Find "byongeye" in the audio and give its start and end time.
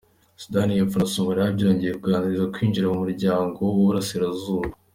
1.57-1.93